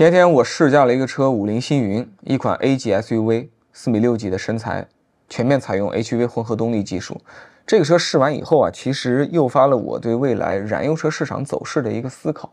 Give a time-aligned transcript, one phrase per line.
[0.00, 4.88] 前天我试驾了一个车，五菱星云，一款 A 级 SUV，四米六几的身材，
[5.28, 7.20] 全面采用 HV 混合动力技术。
[7.66, 12.50] 这个车试完以后啊，其实诱发了我对未来燃油车市场走势的一个思考。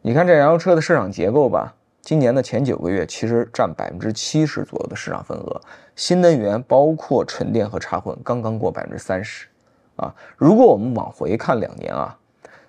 [0.00, 5.60] 你看这燃油车的市场结构吧，今年的前九个月其实占百分之七十左右的市场份额，
[5.94, 9.46] 新能源包括纯电和插混刚刚过百分之三十。
[9.96, 12.16] 啊，如果我们往回看两年啊。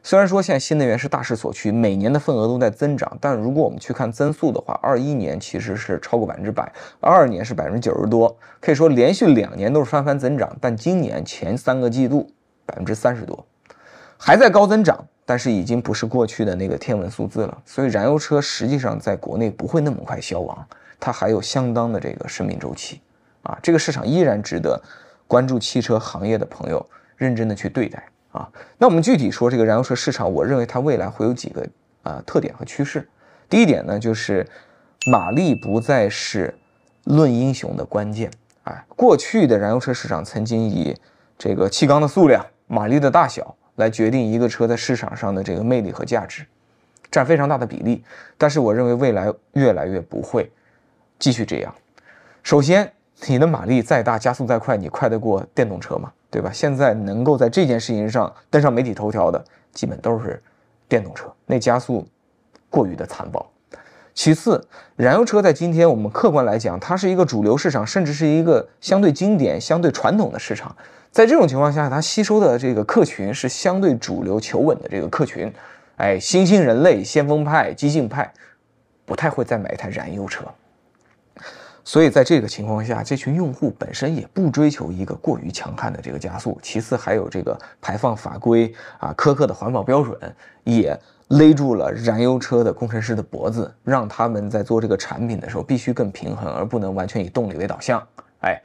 [0.04, 10.58] 虽然说现在新能源是大势所趋，每年的份额都在增长，但如果我们去看增速的话，二一年其实是超过百分之百，二二年是百分之九十多，可以说连续两年都是翻番增长。
[10.60, 12.28] 但今年前三个季度
[12.66, 13.46] 百分之三十多，
[14.18, 17.62] 还在高增长，但是已经不是过去的那个天文数字了。
[17.64, 20.66] 所以燃油车实际上在国内不会那么快消亡，
[21.00, 23.02] 它还有相当的这个生命周期
[23.44, 24.82] 啊，这个市场依然值得
[25.28, 26.84] 关注汽车行业的朋友
[27.18, 28.04] 认真的去对待。
[28.32, 31.68] 啊，那我们具体说这个燃油车市场，我认为它未来会有几个
[32.04, 33.08] 啊特点和趋势。
[33.50, 34.48] 第一点呢，就是
[35.06, 36.54] 马力不再是
[37.04, 38.32] 论英雄的关键。
[38.64, 40.96] 哎，过去的燃油车市场曾经以
[41.38, 46.46] 这个气缸的数量、马力的大小来决定一个车在市场上的这个魅力和价值，
[47.10, 48.04] 占非常大的比例。
[48.38, 50.50] 但是我认为未来越来越不会
[51.20, 51.76] 继续这样。
[52.44, 52.94] 首先，
[53.28, 56.12] 你的马力再大，加速再快，你快得过电动车吗？
[56.30, 56.50] 对吧？
[56.54, 60.42] 现在能够在这件事情上登上媒体头条的，基本都是
[60.88, 62.08] 电动车，那加速
[62.70, 63.46] 过于的残暴。
[64.14, 70.76] 其次，燃油车在今天我们客观来讲，它是一个主流市场，甚至是一个相对经典、相对传统的市场。
[71.12, 75.52] 在这种情况下，它吸收的这个客群是相对主流、求稳的这个客群。
[75.98, 78.34] 哎，新兴人类、先锋派、激进派，
[79.06, 80.46] 不太会再买一台燃油车。
[81.84, 90.18] 所以在这个情况下，这群用户本身也不追求一个过于强悍的这个加速，其次还有这个排放法规啊苛刻的环保标准，
[90.64, 90.98] 也
[91.30, 98.02] 勒住了燃油车的工程师的脖子，让他们在做这个产品的时候必须更平衡，而不能完全以动力为导向。
[98.42, 98.62] 哎，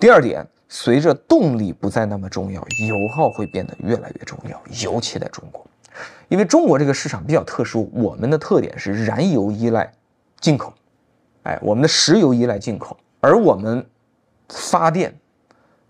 [0.00, 5.64] 第二点，随着动力不再那么重要，油耗会变得越来越重要，尤其在中国，
[6.28, 9.92] 因为中国这个市场比较特殊，我们的特点是燃油依赖
[10.40, 10.72] 进口。
[11.48, 13.84] 哎，我们的石油依赖进口，而我们
[14.50, 15.18] 发电、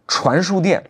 [0.06, 0.82] 传输电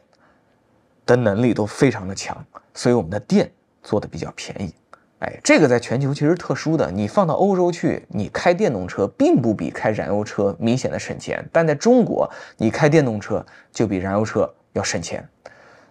[1.07, 2.37] 的能力都非常的强，
[2.75, 3.51] 所以我们的电
[3.83, 4.75] 做的比较便宜。
[5.21, 15.27] 哎，这个在全球其实特殊的，你放到欧洲去，你开电动车并不比开燃油车明显的省钱，但在中国，你开电动车就比燃油车要省钱。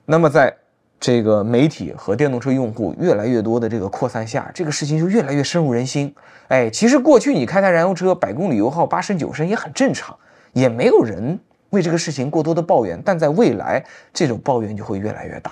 [0.06, 0.56] 那么在
[1.00, 6.14] 这个媒体和电动车用户越来越多的这个扩散下，这个事情就越来越深入人心。
[6.48, 10.18] 哎，其实过去你开台燃油车，百公里油耗八升九升也很正常，
[10.54, 13.00] 也没有人为这个事情过多的抱怨。
[13.06, 15.52] 但在未来，这种抱怨就会越来越大。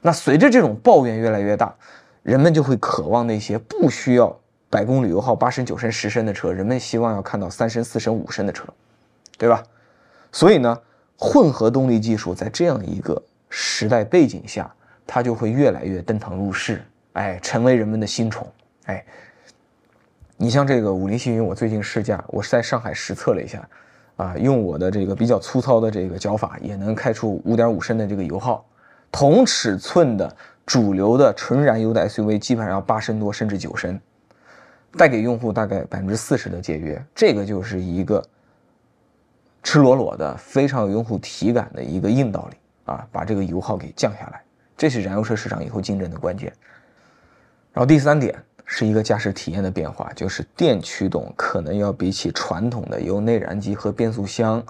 [0.00, 1.74] 那随着这种抱怨越来越大，
[2.22, 4.34] 人们就会渴望那些不需要
[4.70, 8.64] 百公里油耗八升九升十升的车，人们希望要看到三升四升五升的车，
[9.36, 9.62] 对吧？
[10.32, 10.78] 所以呢，
[11.18, 14.74] 混合动力技术在这样一个时代背景下。
[15.08, 18.46] 它就会越来越登堂入室，哎，成为人们的新宠，
[18.84, 19.04] 哎。
[20.36, 23.68] 你像这个五菱星云，我最近试驾，我是在上海实测了一下，
[24.16, 28.64] 啊，用我的这个比较粗糙的这个脚法，也能开出五点五升的这个油耗。
[29.10, 33.98] 同尺寸的主流的纯燃油的 SUV，基本上要八升多甚至九升，
[34.96, 37.02] 带给用户大概百分之四十的节约。
[37.14, 38.22] 这个就是一个
[39.64, 42.56] 赤裸裸的、非常有用户体感的一个硬道理
[42.92, 44.40] 啊，把这个油耗给降下来。
[44.78, 46.50] 这是燃油车市场以后竞争的关键。
[47.72, 48.34] 然后第三点
[48.64, 54.64] 是一个驾驶体验的变化，就是电驱动可能要比起传统的由内燃机和变速箱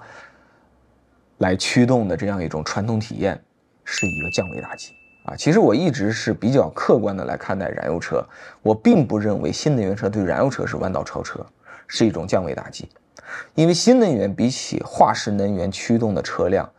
[1.37, 3.39] 来驱动的这样一种传统体验
[3.85, 4.91] 是一个降维打击
[5.25, 5.35] 啊！
[5.35, 8.25] 其实我一直是比较客观的来看待燃油车，
[8.61, 11.45] 我并不认为新能源车对燃油车是弯道超车，
[11.87, 12.89] 是一种降维打击，
[13.53, 16.69] 因为新能源比起化石能源驱动的车辆，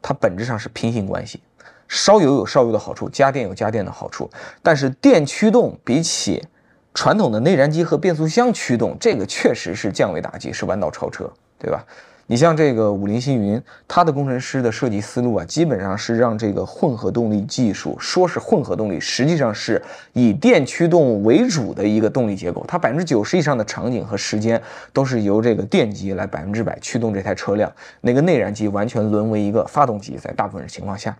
[0.00, 1.42] 它本质上是平行关系。
[1.88, 4.30] 烧油有烧油的好处，家电有家电的好处，
[4.62, 6.46] 但是电驱动比起
[6.94, 11.84] 传统的内燃机和变速箱驱动，这个确实是降维打击，是弯道超车，对吧？
[12.30, 19.82] 你像这个五菱星云，它的工程师的设计思路啊，基本上是让这个混合动力技术，说是混合动力，实际上是
[20.12, 24.60] 以电驱动为主的一个动力结构，它百分之九十以上的场景和时间
[24.92, 27.72] 都是由这个电机来百分之百驱动这台车辆，
[28.02, 31.16] 那个内燃机完全沦为一个发动机，在大部分情况下。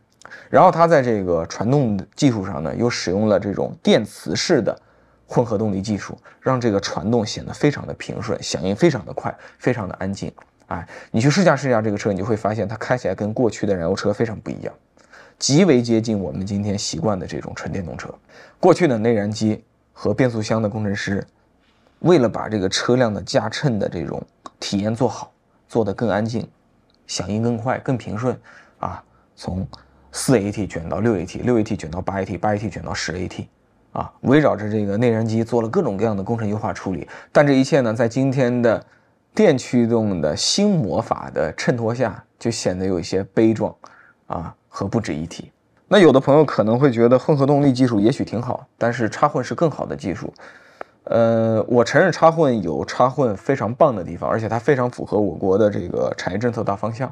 [0.50, 4.78] 然后它在这个传动技术上呢，又使用了这种电磁式的
[5.26, 10.30] 混合动力技术，让这个传动显得非常的平顺，响应非常的快，非常的安静。
[10.68, 14.72] 哎，你去试驾试驾这个车，你就会发现它开起来跟过去的燃油车非常不一样，
[15.38, 18.14] 极为接近我们今天习惯的这种纯电动车。
[18.60, 21.26] 过去的内燃机和变速箱的工程师
[22.00, 24.22] 为了把这个车辆的驾乘的这种
[24.60, 25.32] 体验做好，
[25.68, 26.46] 做得更安静，
[27.06, 28.38] 响应更快、更平顺，
[28.78, 29.02] 啊，
[29.34, 29.66] 从
[30.12, 33.46] 四 AT 卷到六 AT，六 AT 卷到八 AT，八 AT 卷到十 AT，
[33.92, 37.08] 啊，围绕着这个内燃机做了各种各样的工程优化处理。
[37.32, 38.84] 但这一切呢，在今天的
[39.38, 43.72] 电驱动的新魔法的衬托下，就显得有一些悲壮，
[44.26, 45.52] 啊，和不值一提。
[45.86, 50.34] 那有的朋友可能会觉得混合动力技术也许挺好，但是插混是更好的技术。
[51.04, 57.08] 呃，我承认插混有插混非常棒的地方，而且它非常符合我国的这个产业政策大方向。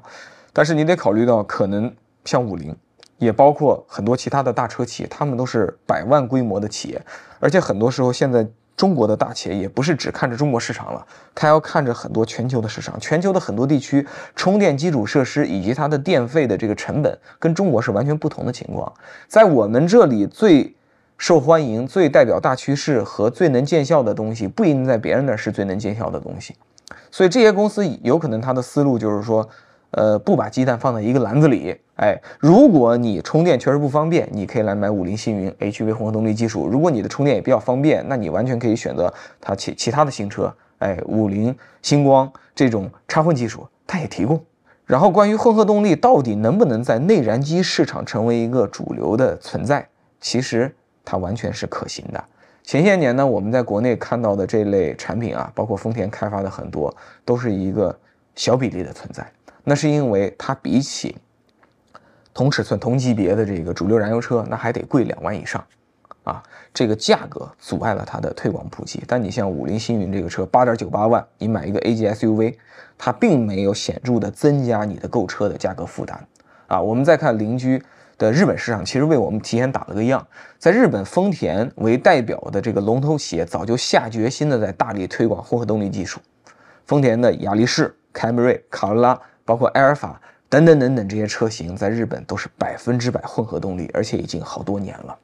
[0.52, 1.94] 但是你得考虑到，可能
[2.24, 2.74] 像五菱，
[3.18, 7.00] 也包括很多其他的大车企，他们都是百万规模的企业，
[7.38, 8.44] 而且很多时候现在。
[8.76, 13.00] 中国的大企业也不是只看着中国市场了，它要看着很多全球的市场。
[13.00, 18.92] 全球的很多地区充电基础设施以及它的电费的这个成本跟中国是完全不同的情况。
[19.26, 20.74] 在我们这里最
[21.16, 26.54] 受欢迎、最代表大趋势和最能见效的东西，不一定在别人那儿是最能见效的东西。
[27.10, 29.48] 所以这些公司有可能它的思路就是说。
[29.90, 31.76] 呃，不把鸡蛋放在一个篮子里。
[31.96, 36.66] 哎，如果你充电确实不方便，你可以来买五菱星云 HV 混合动力技术。
[36.66, 40.54] 如果你的充电也比较方便，那你完全可以选择它其其他的新车。
[40.78, 44.38] 哎，五菱星光这种插混技术，它也提供。
[44.84, 49.88] 然后，关于混合动力到底能不能在内燃机市场成为一个主流的存在，
[50.20, 50.72] 其实
[51.04, 52.22] 它完全是可行的。
[52.62, 56.94] 前些年呢，我们在国内看到的这类产品啊，包括丰田开发的很多，
[57.24, 57.98] 都是一个
[58.34, 59.26] 小比例的存在。
[59.68, 61.16] 那是因为它比起
[62.32, 65.64] 同尺寸、同级别的这个主流燃油车，那还得贵两万以上，
[66.22, 66.40] 啊，
[66.72, 69.02] 这个价格阻碍了它的推广普及。
[69.08, 72.56] 但你像五菱星云这个车，八点九八万，你买一个 A G S U V，
[72.96, 76.16] 它并没有显著的增加你的购车的价格负担，
[76.68, 77.82] 啊，我们再看邻居
[78.16, 80.24] 的日本市场，其实为我们提前打了个样，
[80.60, 86.20] 在日本，丰田为代表的这个龙头企业早就下决心的在大力推广混合动力技术，
[86.84, 89.20] 丰田的雅力士、凯美瑞、卡罗拉。
[89.46, 90.20] 包括埃尔法
[90.50, 95.16] 等等等等这些车型，在日本都是百分之百混合动力，而且已经好多年了，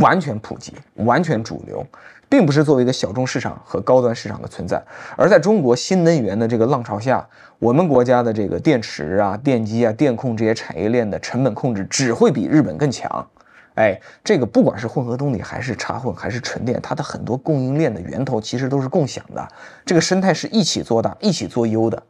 [0.00, 1.86] 完全普及，完全主流，
[2.28, 4.82] 并不是作为一个小众市场和高端市场的存在。
[5.16, 7.26] 而在中国新能源的这个浪潮下，
[7.58, 13.26] 我们国家的这个电池啊、电机啊、电控这些产业链的成本控制只会比日本更强。
[13.74, 19.46] 哎，这个不管是混合动力还是插混还是纯电，它的很多供应链的源头其实都是共享的，
[19.84, 22.02] 这个生态是一起做大、一起做优的。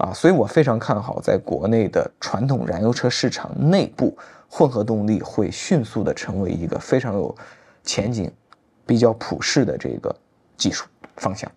[0.00, 4.16] 啊，所以我非常看好，在国内的传统燃油车市场内部，
[4.48, 7.34] 混合动力会迅速的成为一个非常有
[7.84, 8.32] 前景、
[8.86, 10.14] 比较普适的这个
[10.56, 10.86] 技术
[11.16, 11.50] 方向。